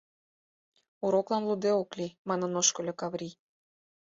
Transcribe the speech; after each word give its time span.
Уроклан 1.05 1.43
лудде 1.49 1.71
ок 1.81 1.89
лий, 1.97 2.17
Манын 2.27 2.51
ошкыльо 2.61 2.93
Каврий. 2.99 3.33